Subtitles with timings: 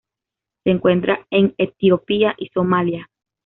[0.63, 3.07] Se encuentra en Etiopía y Somalía.